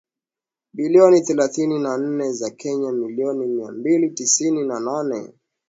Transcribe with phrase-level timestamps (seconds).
[0.73, 5.33] bilioni thelathini na nne za Kenya milioni mia mbili tisini na nane